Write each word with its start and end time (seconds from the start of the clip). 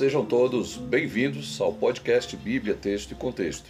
Sejam 0.00 0.24
todos 0.24 0.78
bem-vindos 0.78 1.60
ao 1.60 1.74
podcast 1.74 2.34
Bíblia, 2.34 2.74
Texto 2.74 3.12
e 3.12 3.14
Contexto. 3.14 3.68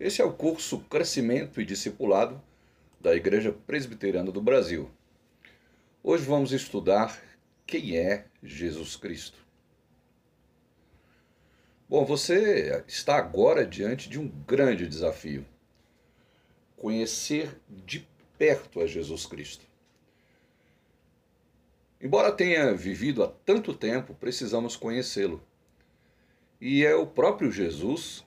Esse 0.00 0.20
é 0.20 0.24
o 0.24 0.32
curso 0.32 0.80
Crescimento 0.90 1.60
e 1.60 1.64
Discipulado 1.64 2.42
da 3.00 3.14
Igreja 3.14 3.52
Presbiteriana 3.52 4.32
do 4.32 4.42
Brasil. 4.42 4.90
Hoje 6.02 6.24
vamos 6.24 6.50
estudar 6.50 7.22
quem 7.64 7.96
é 7.96 8.26
Jesus 8.42 8.96
Cristo. 8.96 9.38
Bom, 11.88 12.04
você 12.04 12.82
está 12.88 13.16
agora 13.16 13.64
diante 13.64 14.08
de 14.08 14.18
um 14.18 14.26
grande 14.26 14.88
desafio: 14.88 15.46
conhecer 16.76 17.56
de 17.68 18.04
perto 18.36 18.80
a 18.80 18.88
Jesus 18.88 19.24
Cristo. 19.24 19.67
Embora 22.00 22.30
tenha 22.30 22.72
vivido 22.74 23.24
há 23.24 23.28
tanto 23.28 23.74
tempo, 23.74 24.14
precisamos 24.14 24.76
conhecê-lo. 24.76 25.42
E 26.60 26.84
é 26.84 26.94
o 26.94 27.06
próprio 27.06 27.50
Jesus 27.50 28.24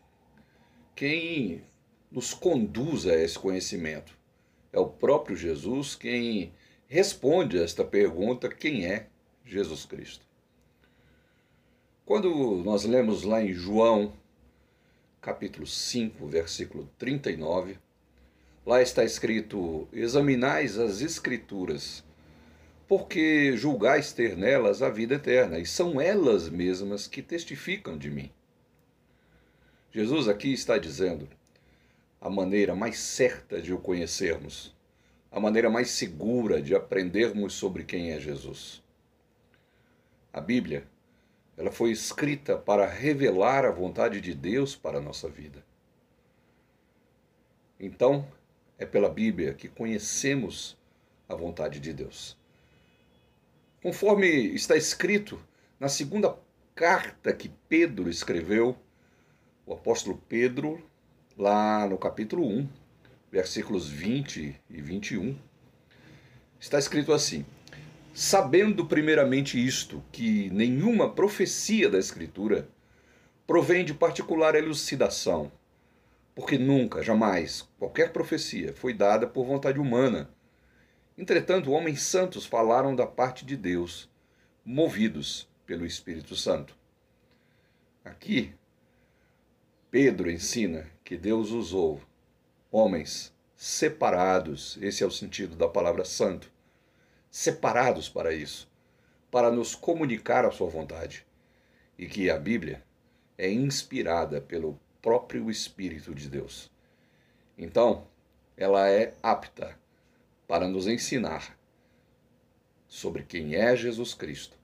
quem 0.95 1.63
nos 2.11 2.33
conduz 2.33 3.07
a 3.07 3.15
esse 3.15 3.39
conhecimento. 3.39 4.13
É 4.73 4.79
o 4.79 4.87
próprio 4.87 5.35
Jesus 5.35 5.95
quem 5.95 6.53
responde 6.87 7.59
a 7.59 7.63
esta 7.63 7.83
pergunta: 7.85 8.49
quem 8.49 8.85
é 8.85 9.07
Jesus 9.45 9.85
Cristo? 9.85 10.25
Quando 12.05 12.29
nós 12.65 12.83
lemos 12.83 13.23
lá 13.23 13.41
em 13.41 13.53
João, 13.53 14.13
capítulo 15.21 15.65
5, 15.65 16.27
versículo 16.27 16.89
39, 16.97 17.77
lá 18.65 18.81
está 18.81 19.03
escrito: 19.05 19.87
Examinais 19.93 20.77
as 20.77 21.01
Escrituras, 21.01 22.03
porque 22.91 23.55
julgais 23.55 24.11
ter 24.11 24.35
nelas 24.35 24.81
a 24.81 24.89
vida 24.89 25.15
eterna, 25.15 25.57
e 25.57 25.65
são 25.65 26.01
elas 26.01 26.49
mesmas 26.49 27.07
que 27.07 27.21
testificam 27.21 27.97
de 27.97 28.09
mim. 28.09 28.29
Jesus 29.93 30.27
aqui 30.27 30.51
está 30.51 30.77
dizendo 30.77 31.25
a 32.19 32.29
maneira 32.29 32.75
mais 32.75 32.99
certa 32.99 33.61
de 33.61 33.73
o 33.73 33.77
conhecermos, 33.77 34.75
a 35.31 35.39
maneira 35.39 35.69
mais 35.69 35.89
segura 35.91 36.61
de 36.61 36.75
aprendermos 36.75 37.53
sobre 37.53 37.85
quem 37.85 38.11
é 38.11 38.19
Jesus. 38.19 38.83
A 40.33 40.41
Bíblia 40.41 40.85
ela 41.55 41.71
foi 41.71 41.91
escrita 41.91 42.57
para 42.57 42.85
revelar 42.85 43.63
a 43.63 43.71
vontade 43.71 44.19
de 44.19 44.33
Deus 44.33 44.75
para 44.75 44.97
a 44.97 45.01
nossa 45.01 45.29
vida. 45.29 45.63
Então, 47.79 48.27
é 48.77 48.85
pela 48.85 49.07
Bíblia 49.07 49.53
que 49.53 49.69
conhecemos 49.69 50.77
a 51.29 51.35
vontade 51.35 51.79
de 51.79 51.93
Deus. 51.93 52.40
Conforme 53.81 54.27
está 54.27 54.77
escrito 54.77 55.41
na 55.79 55.89
segunda 55.89 56.37
carta 56.75 57.33
que 57.33 57.49
Pedro 57.67 58.11
escreveu, 58.11 58.77
o 59.65 59.73
apóstolo 59.73 60.21
Pedro, 60.29 60.79
lá 61.35 61.87
no 61.87 61.97
capítulo 61.97 62.45
1, 62.47 62.69
versículos 63.31 63.89
20 63.89 64.55
e 64.69 64.81
21, 64.83 65.35
está 66.59 66.77
escrito 66.77 67.11
assim: 67.11 67.43
sabendo 68.13 68.85
primeiramente 68.85 69.57
isto, 69.59 70.03
que 70.11 70.51
nenhuma 70.51 71.11
profecia 71.11 71.89
da 71.89 71.97
Escritura 71.97 72.69
provém 73.47 73.83
de 73.83 73.95
particular 73.95 74.53
elucidação, 74.53 75.51
porque 76.35 76.55
nunca, 76.55 77.01
jamais, 77.01 77.67
qualquer 77.79 78.13
profecia 78.13 78.73
foi 78.75 78.93
dada 78.93 79.25
por 79.25 79.43
vontade 79.43 79.79
humana. 79.79 80.29
Entretanto, 81.17 81.71
homens 81.71 82.01
santos 82.01 82.45
falaram 82.45 82.95
da 82.95 83.05
parte 83.05 83.45
de 83.45 83.57
Deus, 83.57 84.09
movidos 84.63 85.47
pelo 85.65 85.85
Espírito 85.85 86.35
Santo. 86.35 86.75
Aqui, 88.03 88.53
Pedro 89.89 90.31
ensina 90.31 90.89
que 91.03 91.17
Deus 91.17 91.51
usou 91.51 92.01
homens 92.71 93.33
separados, 93.55 94.77
esse 94.81 95.03
é 95.03 95.05
o 95.05 95.11
sentido 95.11 95.55
da 95.55 95.67
palavra 95.67 96.05
santo, 96.05 96.51
separados 97.29 98.09
para 98.09 98.33
isso, 98.33 98.69
para 99.29 99.51
nos 99.51 99.75
comunicar 99.75 100.45
a 100.45 100.51
sua 100.51 100.69
vontade, 100.69 101.25
e 101.97 102.07
que 102.07 102.29
a 102.29 102.37
Bíblia 102.37 102.83
é 103.37 103.51
inspirada 103.51 104.41
pelo 104.41 104.79
próprio 105.01 105.51
Espírito 105.51 106.15
de 106.15 106.29
Deus. 106.29 106.71
Então, 107.57 108.07
ela 108.55 108.89
é 108.89 109.13
apta 109.21 109.77
para 110.51 110.67
nos 110.67 110.85
ensinar 110.85 111.57
sobre 112.85 113.23
quem 113.23 113.55
é 113.55 113.73
Jesus 113.73 114.13
Cristo, 114.13 114.57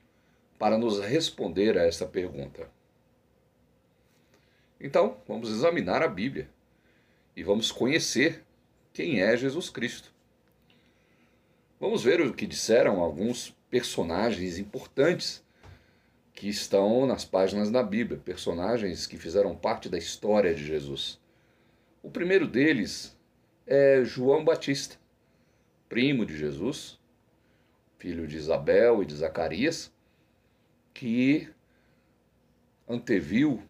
para 0.59 0.77
nos 0.77 0.99
responder 0.99 1.77
a 1.77 1.85
essa 1.85 2.05
pergunta. 2.05 2.69
Então, 4.81 5.15
vamos 5.25 5.49
examinar 5.49 6.03
a 6.03 6.09
Bíblia 6.09 6.49
e 7.37 7.41
vamos 7.41 7.71
conhecer 7.71 8.43
quem 8.91 9.21
é 9.21 9.37
Jesus 9.37 9.69
Cristo. 9.69 10.13
Vamos 11.79 12.03
ver 12.03 12.19
o 12.19 12.33
que 12.33 12.45
disseram 12.45 12.99
alguns 12.99 13.55
personagens 13.69 14.57
importantes 14.57 15.41
que 16.33 16.49
estão 16.49 17.05
nas 17.05 17.23
páginas 17.23 17.71
da 17.71 17.81
Bíblia, 17.81 18.19
personagens 18.19 19.07
que 19.07 19.15
fizeram 19.15 19.55
parte 19.55 19.87
da 19.87 19.97
história 19.97 20.53
de 20.53 20.65
Jesus. 20.65 21.17
O 22.03 22.11
primeiro 22.11 22.45
deles 22.45 23.17
é 23.65 24.03
João 24.03 24.43
Batista, 24.43 24.97
primo 25.89 26.25
de 26.25 26.37
Jesus, 26.37 26.99
filho 27.97 28.27
de 28.27 28.37
Isabel 28.37 29.01
e 29.01 29.05
de 29.05 29.15
Zacarias, 29.15 29.91
que 30.93 31.49
anteviu, 32.87 33.61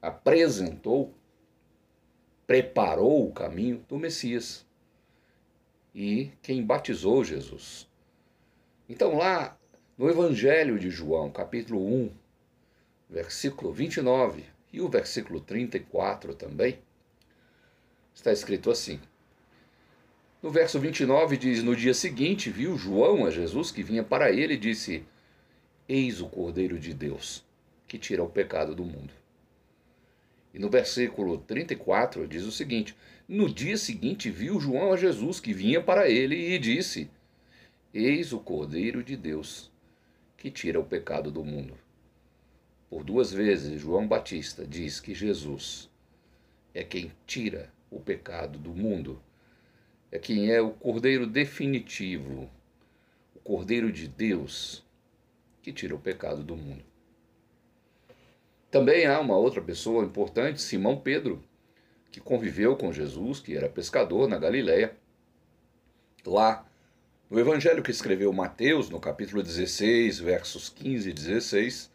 apresentou, 0.00 1.14
preparou 2.46 3.28
o 3.28 3.32
caminho 3.32 3.84
do 3.88 3.98
Messias 3.98 4.66
e 5.94 6.30
quem 6.42 6.64
batizou 6.64 7.24
Jesus. 7.24 7.88
Então, 8.88 9.16
lá 9.16 9.58
no 9.96 10.10
Evangelho 10.10 10.78
de 10.78 10.90
João, 10.90 11.30
capítulo 11.30 11.84
1, 11.84 12.10
versículo 13.08 13.72
29 13.72 14.44
e 14.72 14.80
o 14.80 14.88
versículo 14.88 15.40
34 15.40 16.34
também, 16.34 16.78
está 18.14 18.30
escrito 18.32 18.70
assim. 18.70 19.00
No 20.42 20.50
verso 20.50 20.78
29 20.78 21.36
diz: 21.36 21.62
No 21.62 21.74
dia 21.74 21.94
seguinte 21.94 22.50
viu 22.50 22.76
João 22.76 23.24
a 23.24 23.30
Jesus 23.30 23.70
que 23.70 23.82
vinha 23.82 24.04
para 24.04 24.30
ele 24.30 24.54
e 24.54 24.58
disse: 24.58 25.02
Eis 25.88 26.20
o 26.20 26.28
Cordeiro 26.28 26.78
de 26.78 26.92
Deus, 26.92 27.44
que 27.88 27.98
tira 27.98 28.22
o 28.22 28.28
pecado 28.28 28.74
do 28.74 28.84
mundo. 28.84 29.12
E 30.52 30.58
no 30.58 30.68
versículo 30.68 31.38
34 31.38 32.26
diz 32.26 32.44
o 32.44 32.52
seguinte: 32.52 32.94
No 33.26 33.48
dia 33.52 33.76
seguinte 33.76 34.30
viu 34.30 34.60
João 34.60 34.92
a 34.92 34.96
Jesus 34.96 35.40
que 35.40 35.52
vinha 35.52 35.80
para 35.80 36.08
ele 36.08 36.54
e 36.54 36.58
disse: 36.58 37.10
Eis 37.92 38.32
o 38.32 38.38
Cordeiro 38.38 39.02
de 39.02 39.16
Deus 39.16 39.70
que 40.36 40.50
tira 40.50 40.78
o 40.78 40.84
pecado 40.84 41.30
do 41.30 41.42
mundo. 41.42 41.74
Por 42.88 43.02
duas 43.02 43.32
vezes, 43.32 43.80
João 43.80 44.06
Batista 44.06 44.66
diz 44.66 45.00
que 45.00 45.14
Jesus 45.14 45.90
é 46.72 46.84
quem 46.84 47.10
tira 47.26 47.72
o 47.90 47.98
pecado 47.98 48.58
do 48.58 48.70
mundo, 48.70 49.20
é 50.10 50.18
quem 50.18 50.50
é 50.50 50.60
o 50.60 50.70
Cordeiro 50.70 51.26
definitivo, 51.26 52.50
o 53.34 53.38
Cordeiro 53.40 53.92
de 53.92 54.08
Deus 54.08 54.84
que 55.62 55.72
tira 55.72 55.96
o 55.96 55.98
pecado 55.98 56.44
do 56.44 56.56
mundo. 56.56 56.84
Também 58.70 59.06
há 59.06 59.18
uma 59.18 59.36
outra 59.36 59.60
pessoa 59.60 60.04
importante, 60.04 60.60
Simão 60.60 61.00
Pedro, 61.00 61.42
que 62.12 62.20
conviveu 62.20 62.76
com 62.76 62.92
Jesus, 62.92 63.40
que 63.40 63.56
era 63.56 63.68
pescador 63.68 64.28
na 64.28 64.38
Galiléia. 64.38 64.96
Lá, 66.24 66.64
no 67.28 67.40
evangelho 67.40 67.82
que 67.82 67.90
escreveu 67.90 68.32
Mateus, 68.32 68.88
no 68.88 69.00
capítulo 69.00 69.42
16, 69.42 70.20
versos 70.20 70.68
15 70.68 71.10
e 71.10 71.12
16, 71.12 71.90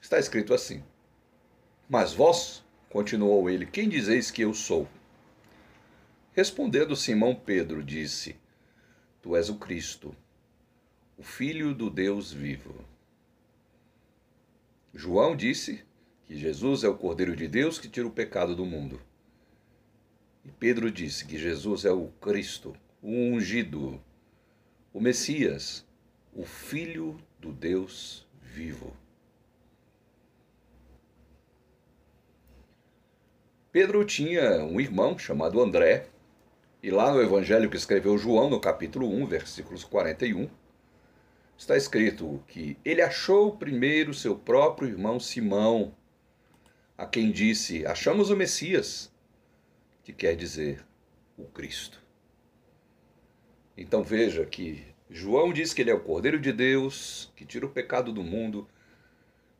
está 0.00 0.18
escrito 0.18 0.52
assim: 0.52 0.82
Mas 1.88 2.12
vós, 2.12 2.64
continuou 2.88 3.48
ele, 3.48 3.64
quem 3.64 3.88
dizeis 3.88 4.30
que 4.30 4.42
eu 4.42 4.52
sou? 4.52 4.88
Respondendo 6.32 6.94
Simão 6.94 7.34
Pedro, 7.34 7.82
disse: 7.82 8.36
Tu 9.20 9.34
és 9.36 9.48
o 9.48 9.56
Cristo, 9.56 10.14
o 11.18 11.22
Filho 11.22 11.74
do 11.74 11.90
Deus 11.90 12.32
vivo. 12.32 12.74
João 14.94 15.34
disse 15.34 15.84
que 16.26 16.36
Jesus 16.36 16.84
é 16.84 16.88
o 16.88 16.96
Cordeiro 16.96 17.34
de 17.34 17.48
Deus 17.48 17.78
que 17.78 17.88
tira 17.88 18.06
o 18.06 18.12
pecado 18.12 18.54
do 18.54 18.64
mundo. 18.64 19.00
E 20.44 20.50
Pedro 20.52 20.90
disse 20.90 21.24
que 21.24 21.36
Jesus 21.36 21.84
é 21.84 21.90
o 21.90 22.08
Cristo, 22.20 22.76
o 23.02 23.10
ungido, 23.10 24.00
o 24.92 25.00
Messias, 25.00 25.84
o 26.32 26.44
Filho 26.44 27.18
do 27.40 27.52
Deus 27.52 28.26
vivo. 28.40 28.96
Pedro 33.72 34.04
tinha 34.04 34.64
um 34.64 34.80
irmão 34.80 35.18
chamado 35.18 35.60
André, 35.60 36.08
e 36.82 36.90
lá 36.90 37.12
no 37.12 37.20
evangelho 37.20 37.68
que 37.68 37.76
escreveu 37.76 38.16
João, 38.16 38.48
no 38.48 38.58
capítulo 38.58 39.06
1, 39.06 39.26
versículos 39.26 39.84
41, 39.84 40.48
está 41.56 41.76
escrito 41.76 42.42
que 42.48 42.78
ele 42.82 43.02
achou 43.02 43.56
primeiro 43.56 44.14
seu 44.14 44.34
próprio 44.34 44.88
irmão 44.88 45.20
Simão, 45.20 45.94
a 46.96 47.04
quem 47.04 47.30
disse: 47.30 47.84
Achamos 47.84 48.30
o 48.30 48.36
Messias, 48.36 49.12
que 50.02 50.12
quer 50.12 50.34
dizer 50.34 50.82
o 51.36 51.44
Cristo. 51.44 52.00
Então 53.76 54.02
veja 54.02 54.46
que 54.46 54.82
João 55.10 55.52
diz 55.52 55.74
que 55.74 55.82
ele 55.82 55.90
é 55.90 55.94
o 55.94 56.00
Cordeiro 56.00 56.40
de 56.40 56.52
Deus, 56.52 57.30
que 57.36 57.44
tira 57.44 57.66
o 57.66 57.70
pecado 57.70 58.12
do 58.12 58.22
mundo. 58.22 58.66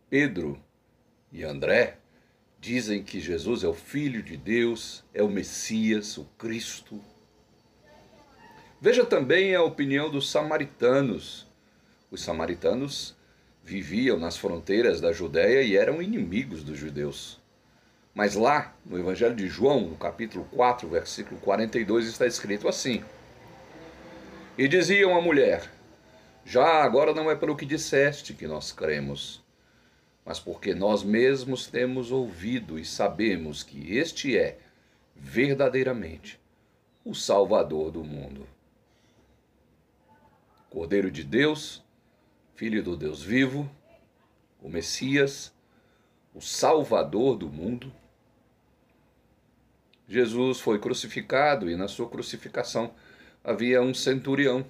Pedro 0.08 0.58
e 1.30 1.44
André 1.44 1.98
dizem 2.60 3.02
que 3.02 3.20
Jesus 3.20 3.64
é 3.64 3.68
o 3.68 3.74
Filho 3.74 4.22
de 4.22 4.36
Deus, 4.36 5.04
é 5.14 5.22
o 5.22 5.28
Messias, 5.28 6.18
o 6.18 6.24
Cristo. 6.36 7.02
Veja 8.80 9.04
também 9.04 9.54
a 9.54 9.62
opinião 9.62 10.10
dos 10.10 10.30
samaritanos 10.30 11.50
os 12.10 12.22
samaritanos 12.22 13.14
viviam 13.62 14.18
nas 14.18 14.36
fronteiras 14.36 15.00
da 15.00 15.12
Judéia 15.12 15.62
e 15.62 15.76
eram 15.76 16.02
inimigos 16.02 16.64
dos 16.64 16.76
judeus. 16.76 17.38
Mas 18.12 18.34
lá, 18.34 18.74
no 18.84 18.98
Evangelho 18.98 19.36
de 19.36 19.46
João, 19.46 19.82
no 19.82 19.96
capítulo 19.96 20.44
4, 20.46 20.88
versículo 20.88 21.40
42, 21.40 22.08
está 22.08 22.26
escrito 22.26 22.66
assim: 22.66 23.04
E 24.58 24.66
diziam 24.66 25.16
à 25.16 25.22
mulher: 25.22 25.70
Já 26.44 26.82
agora 26.82 27.14
não 27.14 27.30
é 27.30 27.36
pelo 27.36 27.56
que 27.56 27.64
disseste 27.64 28.34
que 28.34 28.48
nós 28.48 28.72
cremos, 28.72 29.40
mas 30.26 30.40
porque 30.40 30.74
nós 30.74 31.04
mesmos 31.04 31.68
temos 31.68 32.10
ouvido 32.10 32.76
e 32.76 32.84
sabemos 32.84 33.62
que 33.62 33.96
este 33.96 34.36
é, 34.36 34.58
verdadeiramente, 35.14 36.40
o 37.04 37.14
Salvador 37.14 37.92
do 37.92 38.02
mundo. 38.02 38.48
Cordeiro 40.70 41.10
de 41.10 41.24
Deus, 41.24 41.82
Filho 42.54 42.80
do 42.80 42.96
Deus 42.96 43.20
vivo, 43.20 43.68
o 44.62 44.68
Messias, 44.68 45.52
o 46.32 46.40
Salvador 46.40 47.36
do 47.36 47.48
mundo. 47.48 47.92
Jesus 50.06 50.60
foi 50.60 50.78
crucificado 50.78 51.68
e 51.68 51.74
na 51.74 51.88
sua 51.88 52.08
crucificação 52.08 52.94
havia 53.42 53.82
um 53.82 53.92
centurião, 53.92 54.64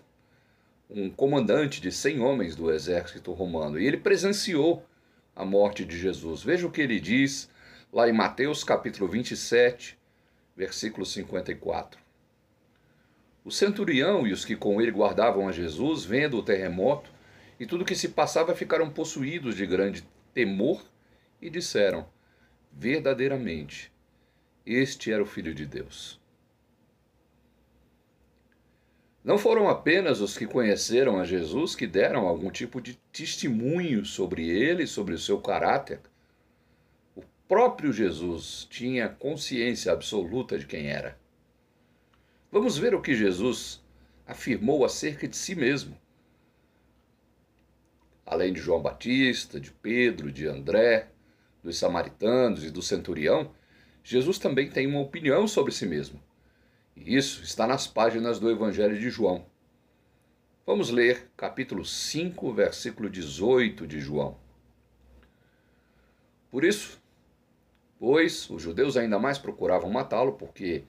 um 0.88 1.10
comandante 1.10 1.82
de 1.82 1.92
cem 1.92 2.20
homens 2.20 2.56
do 2.56 2.72
exército 2.72 3.32
romano, 3.32 3.78
e 3.78 3.86
ele 3.86 3.98
presenciou 3.98 4.82
a 5.36 5.44
morte 5.44 5.84
de 5.84 5.98
Jesus. 5.98 6.42
Veja 6.42 6.66
o 6.66 6.70
que 6.72 6.80
ele 6.80 6.98
diz 6.98 7.50
lá 7.92 8.08
em 8.08 8.12
Mateus 8.12 8.64
capítulo 8.64 9.06
27, 9.06 9.98
versículo 10.56 11.04
54. 11.04 11.99
O 13.50 13.52
centurião 13.52 14.28
e 14.28 14.32
os 14.32 14.44
que 14.44 14.54
com 14.54 14.80
ele 14.80 14.92
guardavam 14.92 15.48
a 15.48 15.50
Jesus, 15.50 16.04
vendo 16.04 16.38
o 16.38 16.42
terremoto, 16.42 17.10
e 17.58 17.66
tudo 17.66 17.84
que 17.84 17.96
se 17.96 18.10
passava 18.10 18.54
ficaram 18.54 18.88
possuídos 18.88 19.56
de 19.56 19.66
grande 19.66 20.04
temor 20.32 20.80
e 21.42 21.50
disseram: 21.50 22.06
Verdadeiramente, 22.72 23.92
este 24.64 25.10
era 25.10 25.20
o 25.20 25.26
Filho 25.26 25.52
de 25.52 25.66
Deus. 25.66 26.20
Não 29.24 29.36
foram 29.36 29.68
apenas 29.68 30.20
os 30.20 30.38
que 30.38 30.46
conheceram 30.46 31.18
a 31.18 31.24
Jesus 31.24 31.74
que 31.74 31.88
deram 31.88 32.28
algum 32.28 32.52
tipo 32.52 32.80
de 32.80 32.94
testemunho 33.12 34.04
sobre 34.04 34.48
ele, 34.48 34.86
sobre 34.86 35.12
o 35.12 35.18
seu 35.18 35.40
caráter. 35.40 35.98
O 37.16 37.24
próprio 37.48 37.92
Jesus 37.92 38.68
tinha 38.70 39.08
consciência 39.08 39.92
absoluta 39.92 40.56
de 40.56 40.66
quem 40.66 40.86
era. 40.86 41.18
Vamos 42.50 42.76
ver 42.76 42.94
o 42.94 43.00
que 43.00 43.14
Jesus 43.14 43.80
afirmou 44.26 44.84
acerca 44.84 45.26
de 45.26 45.36
si 45.36 45.54
mesmo 45.54 45.96
além 48.30 48.52
de 48.52 48.60
João 48.60 48.80
Batista, 48.80 49.58
de 49.58 49.72
Pedro, 49.72 50.30
de 50.30 50.46
André, 50.46 51.08
dos 51.64 51.76
samaritanos 51.76 52.62
e 52.62 52.70
do 52.70 52.80
centurião, 52.80 53.50
Jesus 54.04 54.38
também 54.38 54.70
tem 54.70 54.86
uma 54.86 55.00
opinião 55.00 55.48
sobre 55.48 55.72
si 55.72 55.84
mesmo. 55.84 56.22
E 56.94 57.16
isso 57.16 57.42
está 57.42 57.66
nas 57.66 57.88
páginas 57.88 58.38
do 58.38 58.48
Evangelho 58.48 58.96
de 58.96 59.10
João. 59.10 59.44
Vamos 60.64 60.90
ler 60.90 61.28
capítulo 61.36 61.84
5, 61.84 62.52
versículo 62.52 63.10
18 63.10 63.84
de 63.84 63.98
João. 63.98 64.38
Por 66.52 66.62
isso, 66.64 67.02
pois 67.98 68.48
os 68.48 68.62
judeus 68.62 68.96
ainda 68.96 69.18
mais 69.18 69.38
procuravam 69.38 69.90
matá-lo, 69.90 70.34
porque 70.34 70.84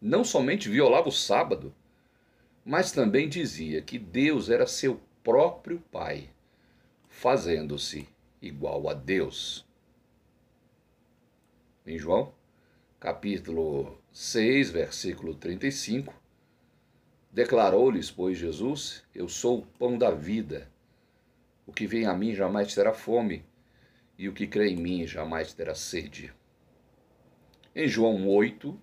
não 0.00 0.24
somente 0.24 0.68
violava 0.68 1.08
o 1.08 1.12
sábado, 1.12 1.74
mas 2.64 2.92
também 2.92 3.28
dizia 3.28 3.80
que 3.80 3.98
Deus 3.98 4.50
era 4.50 4.66
seu 4.66 5.00
próprio 5.22 5.82
Pai 5.90 6.30
fazendo-se 7.16 8.06
igual 8.42 8.90
a 8.90 8.94
Deus. 8.94 9.64
Em 11.86 11.98
João, 11.98 12.34
capítulo 13.00 13.98
6, 14.12 14.70
versículo 14.70 15.34
35, 15.34 16.12
declarou-lhes, 17.32 18.10
pois 18.10 18.36
Jesus: 18.36 19.02
Eu 19.14 19.28
sou 19.28 19.60
o 19.60 19.66
pão 19.78 19.96
da 19.96 20.10
vida. 20.10 20.70
O 21.66 21.72
que 21.72 21.86
vem 21.86 22.06
a 22.06 22.12
mim 22.12 22.34
jamais 22.34 22.74
terá 22.74 22.92
fome, 22.92 23.44
e 24.18 24.28
o 24.28 24.34
que 24.34 24.46
crê 24.46 24.70
em 24.70 24.76
mim 24.76 25.06
jamais 25.06 25.54
terá 25.54 25.74
sede. 25.74 26.32
Em 27.74 27.88
João 27.88 28.28
8, 28.28 28.78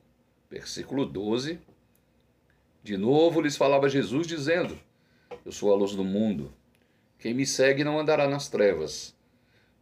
versículo 0.53 1.03
12, 1.03 1.59
de 2.83 2.95
novo 2.95 3.41
lhes 3.41 3.57
falava 3.57 3.89
Jesus, 3.89 4.27
dizendo: 4.27 4.79
Eu 5.43 5.51
sou 5.51 5.73
a 5.73 5.75
luz 5.75 5.95
do 5.95 6.03
mundo. 6.03 6.53
Quem 7.17 7.33
me 7.33 7.43
segue 7.43 7.83
não 7.83 7.99
andará 7.99 8.27
nas 8.27 8.49
trevas. 8.49 9.15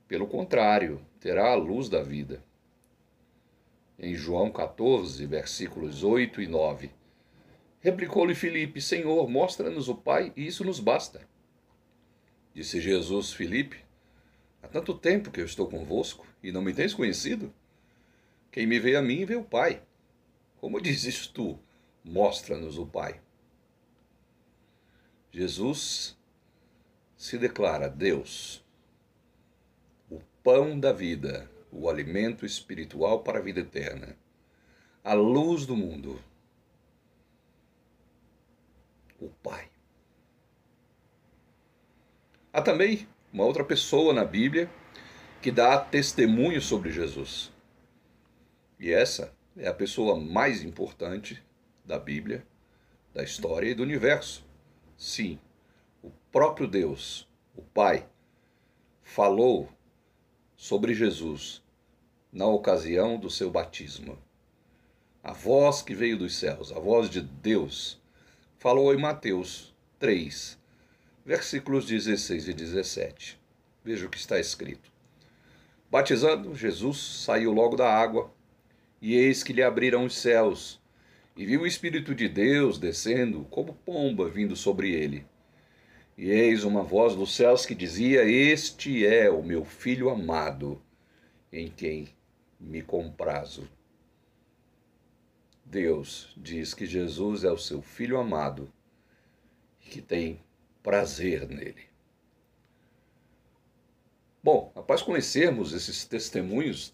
Pelo 0.08 0.26
contrário, 0.26 1.06
terá 1.20 1.52
a 1.52 1.56
luz 1.56 1.90
da 1.90 2.02
vida. 2.02 2.42
Em 4.00 4.16
João 4.16 4.50
14, 4.50 5.26
versículos 5.26 6.06
8 6.06 6.42
e 6.42 6.48
9. 6.48 6.90
Replicou-lhe 7.82 8.34
Filipe: 8.34 8.80
Senhor, 8.80 9.30
mostra-nos 9.30 9.90
o 9.90 9.96
Pai, 9.96 10.32
e 10.38 10.48
isso 10.48 10.64
nos 10.64 10.80
basta. 10.80 11.28
Disse 12.54 12.80
Jesus, 12.80 13.34
Filipe: 13.34 13.84
Há 14.64 14.70
tanto 14.70 14.94
tempo 14.94 15.32
que 15.32 15.42
eu 15.42 15.46
estou 15.46 15.68
convosco 15.68 16.26
e 16.42 16.50
não 16.50 16.62
me 16.62 16.74
tens 16.74 16.94
conhecido? 16.94 17.54
Quem 18.50 18.66
me 18.66 18.80
vê 18.80 18.96
a 18.96 19.02
mim, 19.02 19.26
vê 19.26 19.36
o 19.36 19.44
Pai. 19.44 19.82
Como 20.62 20.80
dizes 20.80 21.26
tu, 21.26 21.58
mostra-nos 22.06 22.78
o 22.78 22.86
Pai. 22.86 23.20
Jesus 25.32 26.16
se 27.18 27.36
declara 27.36 27.90
Deus, 27.90 28.64
o 30.08 30.22
pão 30.44 30.80
da 30.80 30.94
vida, 30.94 31.50
o 31.72 31.90
alimento 31.90 32.46
espiritual 32.46 33.24
para 33.24 33.40
a 33.40 33.42
vida 33.42 33.62
eterna, 33.62 34.16
a 35.04 35.14
luz 35.14 35.66
do 35.66 35.76
mundo, 35.76 36.22
o 39.20 39.30
Pai. 39.30 39.68
Há 42.54 42.62
também 42.62 43.08
uma 43.34 43.46
outra 43.46 43.64
pessoa 43.64 44.14
na 44.14 44.24
Bíblia 44.24 44.70
que 45.42 45.52
dá 45.52 45.80
testemunho 45.80 46.62
sobre 46.62 46.92
Jesus. 46.92 47.52
E 48.80 48.92
essa 48.92 49.34
é 49.58 49.68
a 49.68 49.74
pessoa 49.74 50.20
mais 50.20 50.64
importante 50.64 51.44
da 51.84 52.00
Bíblia, 52.00 52.46
da 53.14 53.24
história 53.24 53.70
e 53.70 53.74
do 53.74 53.84
universo. 53.84 54.46
Sim, 54.98 55.40
o 56.02 56.10
próprio 56.32 56.68
Deus, 56.68 57.28
o 57.56 57.62
Pai, 57.62 58.08
falou 59.02 59.70
sobre 60.56 60.94
Jesus 60.94 61.62
na 62.32 62.46
ocasião 62.46 63.20
do 63.20 63.30
seu 63.30 63.52
batismo. 63.52 64.18
A 65.24 65.34
voz 65.34 65.82
que 65.82 65.94
veio 65.94 66.18
dos 66.18 66.36
céus, 66.36 66.72
a 66.72 66.80
voz 66.80 67.10
de 67.10 67.22
Deus, 67.22 68.02
falou 68.58 68.94
em 68.94 68.98
Mateus 68.98 69.76
3, 70.00 70.58
versículos 71.26 71.86
16 71.86 72.48
e 72.48 72.54
17. 72.54 73.40
Veja 73.84 74.06
o 74.06 74.10
que 74.10 74.18
está 74.18 74.40
escrito. 74.40 74.92
Batizando, 75.90 76.56
Jesus 76.56 76.98
saiu 77.26 77.52
logo 77.52 77.76
da 77.76 77.92
água, 77.92 78.32
e 79.02 79.16
eis 79.16 79.42
que 79.42 79.52
lhe 79.52 79.64
abriram 79.64 80.06
os 80.06 80.16
céus, 80.16 80.80
e 81.36 81.46
viu 81.46 81.62
o 81.62 81.68
Espírito 81.68 82.14
de 82.14 82.30
Deus 82.30 82.78
descendo 82.78 83.46
como 83.46 83.74
pomba 83.74 84.30
vindo 84.30 84.56
sobre 84.56 84.94
ele. 84.94 85.26
E 86.18 86.30
eis 86.30 86.64
uma 86.64 86.84
voz 86.84 87.16
dos 87.16 87.36
céus 87.36 87.66
que 87.66 87.74
dizia: 87.74 88.24
Este 88.24 89.06
é 89.06 89.30
o 89.30 89.42
meu 89.42 89.66
filho 89.66 90.10
amado, 90.10 90.80
em 91.52 91.70
quem 91.70 92.10
me 92.60 92.82
comprazo. 92.82 93.68
Deus 95.66 96.34
diz 96.38 96.74
que 96.74 96.86
Jesus 96.86 97.44
é 97.44 97.52
o 97.52 97.58
seu 97.58 97.82
filho 97.82 98.20
amado 98.20 98.72
e 99.84 99.90
que 99.90 100.02
tem 100.02 100.40
prazer 100.84 101.48
nele. 101.48 101.90
Bom, 104.44 104.72
após 104.76 105.02
conhecermos 105.02 105.72
esses 105.72 106.04
testemunhos 106.04 106.94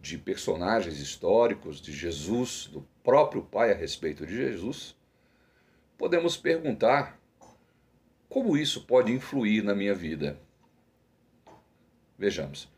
de 0.00 0.16
personagens 0.16 0.98
históricos 0.98 1.80
de 1.80 1.92
Jesus, 1.92 2.66
do 2.66 2.86
próprio 3.02 3.42
Pai 3.42 3.70
a 3.70 3.74
respeito 3.74 4.26
de 4.26 4.34
Jesus, 4.34 4.96
podemos 5.98 6.36
perguntar 6.36 7.20
Como 8.28 8.56
isso 8.56 8.86
pode 8.86 9.12
influir 9.12 9.62
na 9.64 9.74
minha 9.74 9.94
vida? 9.94 10.40
Vejamos. 12.16 12.68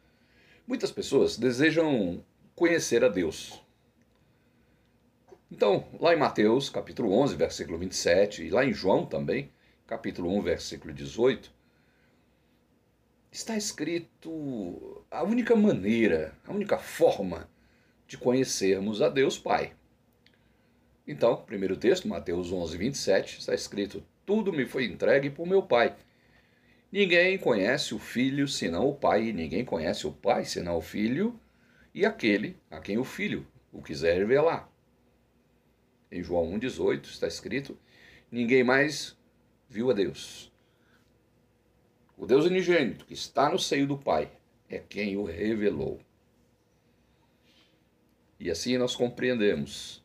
Muitas 0.67 0.91
pessoas 0.91 1.37
desejam 1.37 2.25
conhecer 2.55 3.05
a 3.05 3.09
Deus. 3.09 3.63
Então, 5.51 5.87
lá 6.01 6.15
em 6.15 6.19
Mateus, 6.19 6.71
capítulo 6.71 7.13
11, 7.13 7.37
versículo 7.37 7.77
27, 7.77 8.45
e 8.45 8.49
lá 8.51 8.65
em 8.65 8.73
João 8.73 9.05
também, 9.05 9.53
capítulo 9.87 10.35
1, 10.39 10.43
versículo 10.43 10.95
18, 10.95 11.53
está 13.33 13.57
escrito 13.57 15.03
a 15.11 15.23
única 15.23 15.57
maneira, 15.57 16.37
a 16.47 16.53
única 16.53 16.77
forma 16.77 17.49
de 18.07 18.19
conhecermos 18.19 19.01
a 19.01 19.09
Deus 19.09 19.39
Pai. 19.39 19.73
Então, 21.09 21.43
primeiro 21.43 21.77
texto, 21.77 22.07
Mateus 22.07 22.53
11, 22.53 22.77
27, 22.77 23.39
está 23.39 23.55
escrito: 23.55 24.05
Tudo 24.27 24.53
me 24.53 24.67
foi 24.67 24.85
entregue 24.85 25.31
por 25.31 25.47
meu 25.47 25.63
Pai. 25.63 25.97
Ninguém 26.93 27.39
conhece 27.39 27.95
o 27.95 27.99
Filho 27.99 28.47
senão 28.47 28.87
o 28.87 28.95
Pai, 28.95 29.29
e 29.29 29.33
ninguém 29.33 29.65
conhece 29.65 30.07
o 30.07 30.13
Pai 30.13 30.45
senão 30.45 30.77
o 30.77 30.83
Filho 30.83 31.41
e 31.95 32.05
aquele 32.05 32.57
a 32.71 32.81
quem 32.81 32.99
o 32.99 33.05
Filho 33.05 33.47
o 33.73 33.83
quiser 33.83 34.19
revelar. 34.19 34.71
Em 36.11 36.23
João 36.23 36.53
1,18 36.59 37.07
está 37.07 37.27
escrito: 37.27 37.79
Ninguém 38.31 38.63
mais 38.63 39.17
viu 39.71 39.91
a 39.91 39.95
Deus. 39.95 40.52
O 42.17 42.27
Deus 42.27 42.45
unigênito, 42.45 43.05
que 43.05 43.15
está 43.15 43.51
no 43.51 43.59
seio 43.59 43.87
do 43.87 43.99
Pai, 43.99 44.31
é 44.69 44.79
quem 44.79 45.17
o 45.17 45.25
revelou. 45.25 46.01
E 48.39 48.51
assim 48.51 48.77
nós 48.77 48.95
compreendemos 48.97 50.03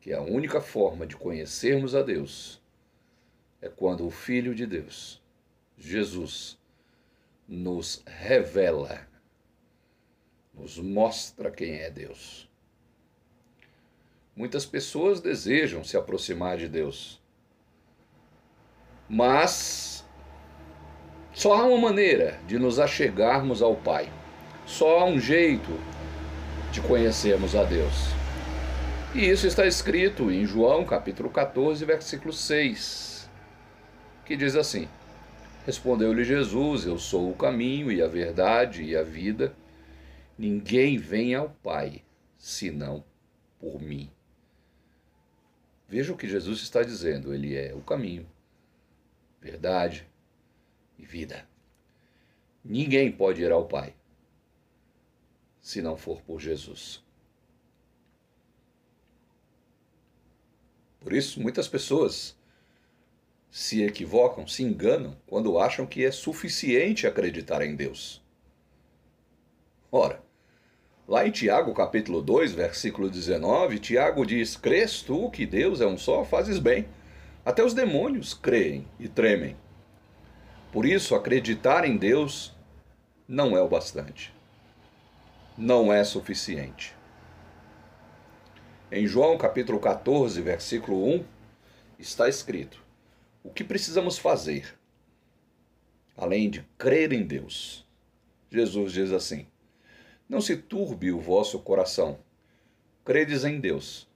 que 0.00 0.12
a 0.12 0.20
única 0.20 0.60
forma 0.60 1.06
de 1.06 1.16
conhecermos 1.16 1.94
a 1.94 2.02
Deus 2.02 2.60
é 3.60 3.68
quando 3.68 4.06
o 4.06 4.10
Filho 4.10 4.54
de 4.54 4.66
Deus, 4.66 5.22
Jesus, 5.78 6.58
nos 7.46 8.02
revela, 8.06 9.06
nos 10.52 10.78
mostra 10.78 11.50
quem 11.50 11.74
é 11.74 11.90
Deus. 11.90 12.50
Muitas 14.34 14.64
pessoas 14.64 15.20
desejam 15.20 15.84
se 15.84 15.96
aproximar 15.96 16.56
de 16.56 16.68
Deus, 16.68 17.22
mas 19.08 20.01
só 21.34 21.54
há 21.54 21.64
uma 21.64 21.78
maneira 21.78 22.38
de 22.46 22.58
nos 22.58 22.78
achegarmos 22.78 23.62
ao 23.62 23.74
Pai, 23.74 24.12
só 24.66 25.00
há 25.00 25.04
um 25.06 25.18
jeito 25.18 25.70
de 26.70 26.80
conhecermos 26.82 27.56
a 27.56 27.64
Deus. 27.64 28.10
E 29.14 29.28
isso 29.28 29.46
está 29.46 29.66
escrito 29.66 30.30
em 30.30 30.44
João 30.44 30.84
capítulo 30.84 31.30
14, 31.30 31.84
versículo 31.86 32.34
6, 32.34 33.30
que 34.26 34.36
diz 34.36 34.54
assim: 34.54 34.86
Respondeu-lhe 35.64 36.22
Jesus: 36.22 36.84
Eu 36.84 36.98
sou 36.98 37.30
o 37.30 37.34
caminho 37.34 37.90
e 37.90 38.02
a 38.02 38.06
verdade 38.06 38.82
e 38.82 38.94
a 38.94 39.02
vida. 39.02 39.54
Ninguém 40.36 40.98
vem 40.98 41.34
ao 41.34 41.48
Pai 41.48 42.02
senão 42.36 43.02
por 43.58 43.80
mim. 43.80 44.10
Veja 45.88 46.12
o 46.12 46.16
que 46.16 46.28
Jesus 46.28 46.60
está 46.60 46.82
dizendo: 46.82 47.32
Ele 47.32 47.56
é 47.56 47.74
o 47.74 47.80
caminho, 47.80 48.26
verdade 49.40 50.11
e 51.02 51.04
vida. 51.04 51.46
Ninguém 52.64 53.12
pode 53.12 53.42
ir 53.42 53.52
ao 53.52 53.66
Pai 53.66 53.94
se 55.60 55.82
não 55.82 55.96
for 55.96 56.22
por 56.22 56.40
Jesus. 56.40 57.04
Por 61.00 61.12
isso, 61.12 61.40
muitas 61.40 61.68
pessoas 61.68 62.36
se 63.50 63.82
equivocam, 63.82 64.46
se 64.46 64.62
enganam 64.62 65.16
quando 65.26 65.58
acham 65.58 65.84
que 65.84 66.04
é 66.04 66.10
suficiente 66.10 67.06
acreditar 67.06 67.62
em 67.62 67.76
Deus. 67.76 68.22
Ora, 69.90 70.22
Lá 71.12 71.26
em 71.26 71.32
Tiago, 71.32 71.74
capítulo 71.74 72.22
2, 72.22 72.52
versículo 72.52 73.10
19, 73.10 73.80
Tiago 73.80 74.24
diz: 74.24 74.56
Crês 74.56 75.02
tu 75.02 75.28
que 75.30 75.44
Deus 75.44 75.80
é 75.80 75.86
um 75.86 75.98
só, 75.98 76.24
fazes 76.24 76.60
bem. 76.60 76.86
Até 77.44 77.62
os 77.64 77.74
demônios 77.74 78.32
creem 78.32 78.86
e 79.00 79.08
tremem. 79.08 79.56
Por 80.72 80.86
isso, 80.86 81.14
acreditar 81.14 81.84
em 81.84 81.96
Deus 81.96 82.56
não 83.28 83.56
é 83.56 83.62
o 83.62 83.68
bastante. 83.68 84.34
Não 85.56 85.92
é 85.92 86.02
suficiente. 86.02 86.94
Em 88.90 89.06
João 89.06 89.38
capítulo 89.38 89.78
14, 89.78 90.40
versículo 90.40 91.06
1, 91.14 91.24
está 91.98 92.28
escrito: 92.28 92.82
O 93.44 93.50
que 93.50 93.62
precisamos 93.62 94.18
fazer, 94.18 94.74
além 96.16 96.48
de 96.48 96.66
crer 96.76 97.12
em 97.12 97.22
Deus? 97.22 97.86
Jesus 98.50 98.92
diz 98.92 99.12
assim: 99.12 99.46
não 100.32 100.40
se 100.40 100.56
turbe 100.56 101.12
o 101.12 101.20
vosso 101.20 101.58
coração. 101.58 102.18
Credes 103.04 103.44
em 103.44 103.60
Deus, 103.60 104.08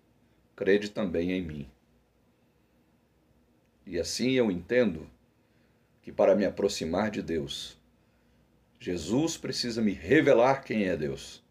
crede 0.56 0.88
também 0.88 1.30
em 1.32 1.42
mim. 1.42 1.70
E 3.84 3.98
assim 3.98 4.30
eu 4.30 4.50
entendo 4.50 5.10
que 6.06 6.12
para 6.12 6.36
me 6.36 6.44
aproximar 6.44 7.10
de 7.10 7.20
Deus, 7.20 7.76
Jesus 8.78 9.36
precisa 9.36 9.82
me 9.82 9.90
revelar 9.90 10.62
quem 10.62 10.84
é 10.84 10.96
Deus. 10.96 11.42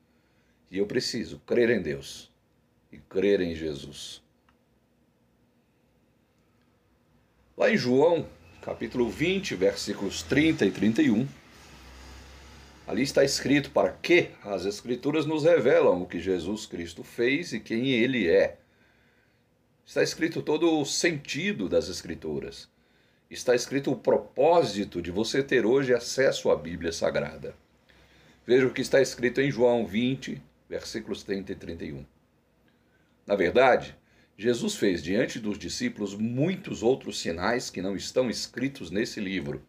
E 0.72 0.78
eu 0.78 0.88
preciso 0.88 1.40
crer 1.40 1.70
em 1.70 1.82
Deus 1.82 2.32
e 2.90 2.98
crer 2.98 3.42
em 3.42 3.54
Jesus. 3.54 4.24
Lá 7.58 7.70
em 7.70 7.76
João, 7.76 8.30
capítulo 8.62 9.10
20, 9.10 9.56
versículos 9.56 10.24
30 10.24 10.68
e 10.68 10.72
31, 10.72 11.28
Ali 12.88 13.02
está 13.02 13.26
escrito 13.26 13.72
para 13.72 13.92
que 13.92 14.30
as 14.42 14.64
Escrituras 14.64 15.26
nos 15.26 15.44
revelam 15.44 16.02
o 16.02 16.08
que 16.08 16.22
Jesus 16.22 16.66
Cristo 16.66 17.04
fez 17.04 17.52
e 17.52 17.60
quem 17.60 17.90
ele 17.90 18.30
é. 18.30 18.58
Está 19.86 20.02
escrito 20.02 20.42
todo 20.42 20.80
o 20.80 20.86
sentido 20.86 21.68
das 21.68 21.90
Escrituras. 21.90 22.74
Está 23.36 23.54
escrito 23.54 23.92
o 23.92 23.98
propósito 23.98 25.01
de 25.01 25.12
você 25.12 25.44
ter 25.44 25.65
hoje 25.65 25.94
acesso 25.94 26.50
à 26.50 26.56
Bíblia 26.56 26.94
Sagrada. 26.94 27.54
Veja 28.48 28.65
o 28.65 28.72
que 28.72 28.82
está 28.82 29.01
escrito 29.01 29.42
em 29.42 29.51
João 29.51 29.86
20, 29.86 30.42
versículos 30.70 31.22
30 31.22 31.51
e 31.51 31.56
31. 31.56 32.06
Na 33.27 33.36
verdade, 33.36 33.94
Jesus 34.38 34.75
fez 34.75 35.04
diante 35.04 35.38
dos 35.38 35.60
discípulos 35.60 36.15
muitos 36.15 36.82
outros 36.82 37.20
sinais 37.20 37.70
que 37.70 37.82
não 37.82 37.96
estão 37.96 38.30
escritos 38.30 38.89
nesse 38.89 39.20
livro 39.20 39.62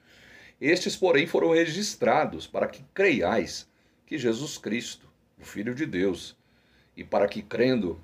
estes, 0.61 0.97
porém, 0.97 1.27
foram 1.27 1.53
registrados 1.53 2.47
para 2.47 2.67
que 2.67 2.83
creiais 2.95 3.69
que 4.07 4.17
Jesus 4.17 4.57
Cristo, 4.57 5.07
o 5.39 5.45
Filho 5.45 5.75
de 5.75 5.85
Deus, 5.85 6.37
e 6.97 7.05
para 7.05 7.29
que 7.29 7.43
crendo 7.43 8.03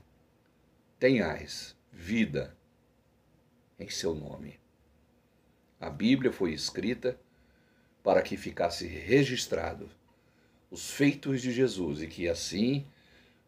tenhais 0.98 1.74
vida 1.90 2.54
em 3.78 3.88
seu 3.88 4.14
nome. 4.14 4.61
A 5.82 5.90
Bíblia 5.90 6.30
foi 6.30 6.52
escrita 6.52 7.18
para 8.04 8.22
que 8.22 8.36
ficasse 8.36 8.86
registrado 8.86 9.90
os 10.70 10.92
feitos 10.92 11.42
de 11.42 11.50
Jesus 11.50 12.00
e 12.00 12.06
que 12.06 12.28
assim, 12.28 12.86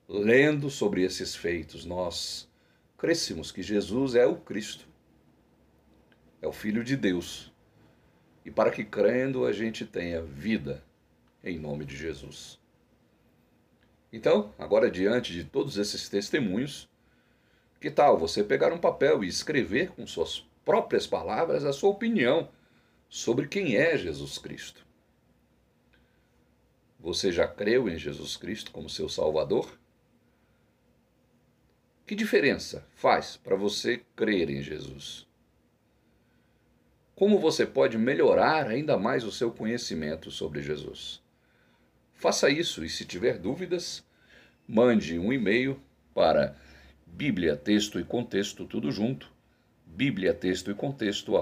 lendo 0.09 0.69
sobre 0.69 1.05
esses 1.05 1.37
feitos, 1.37 1.85
nós 1.85 2.49
crescemos 2.99 3.53
que 3.53 3.63
Jesus 3.63 4.17
é 4.17 4.27
o 4.27 4.35
Cristo, 4.35 4.85
é 6.43 6.49
o 6.49 6.53
Filho 6.53 6.83
de 6.83 6.97
Deus 6.97 7.53
e 8.45 8.51
para 8.51 8.73
que 8.73 8.83
crendo 8.83 9.47
a 9.47 9.53
gente 9.53 9.87
tenha 9.87 10.21
vida 10.21 10.83
em 11.45 11.57
nome 11.57 11.85
de 11.85 11.97
Jesus. 11.97 12.59
Então, 14.13 14.53
agora 14.59 14.91
diante 14.91 15.33
de 15.33 15.45
todos 15.45 15.77
esses 15.77 16.09
testemunhos, 16.09 16.89
que 17.81 17.93
tal 17.93 18.19
você 18.19 18.43
pegar 18.43 18.73
um 18.73 18.79
papel 18.79 19.23
e 19.23 19.29
escrever 19.29 19.91
com 19.91 20.05
suas 20.05 20.45
próprias 20.65 21.07
palavras 21.07 21.65
a 21.65 21.73
sua 21.73 21.91
opinião 21.91 22.49
sobre 23.09 23.49
quem 23.49 23.77
é 23.77 23.97
Jesus 23.97 24.39
Cristo? 24.39 24.85
Você 27.01 27.31
já 27.31 27.47
creu 27.47 27.89
em 27.89 27.99
Jesus 27.99 28.37
Cristo 28.37 28.71
como 28.71 28.89
seu 28.89 29.09
Salvador? 29.09 29.79
Que 32.07 32.15
diferença 32.15 32.87
faz 32.95 33.37
para 33.37 33.57
você 33.57 34.03
crer 34.17 34.51
em 34.51 34.63
Jesus? 34.63 35.27
como 37.15 37.39
você 37.39 37.65
pode 37.65 37.97
melhorar 37.97 38.67
ainda 38.67 38.99
mais 38.99 39.25
o 39.25 39.31
seu 39.31 39.51
conhecimento 39.51 40.31
sobre 40.31 40.61
Jesus. 40.61 41.23
Faça 42.15 42.51
isso 42.51 42.85
e, 42.85 42.89
se 42.89 43.05
tiver 43.05 43.39
dúvidas, 43.39 44.05
mande 44.67 45.19
um 45.19 45.33
e-mail 45.33 45.81
para 46.13 46.57
Bíblia, 47.07 47.57
Texto 47.57 48.01
e 48.01 48.05
Contexto, 48.05 48.65
tudo 48.65 48.91
junto, 48.91 49.31
Bíblia, 49.95 50.35
Texto 50.35 50.73
e 50.73 50.75
Contexto, 50.75 51.33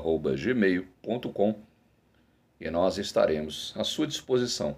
e 2.61 2.71
nós 2.71 2.99
estaremos 2.99 3.73
à 3.75 3.83
sua 3.83 4.07
disposição 4.07 4.77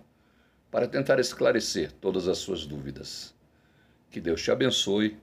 para 0.71 0.87
tentar 0.87 1.19
esclarecer 1.19 1.91
todas 2.01 2.29
as 2.29 2.39
suas 2.39 2.65
dúvidas. 2.65 3.35
Que 4.11 4.21
Deus 4.21 4.41
te 4.41 4.53
abençoe 4.53 5.19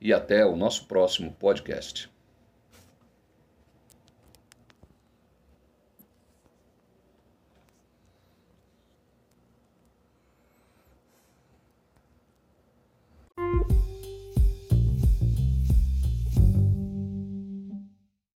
e 0.00 0.12
até 0.12 0.44
o 0.44 0.56
nosso 0.56 0.86
próximo 0.86 1.32
podcast. 1.38 2.10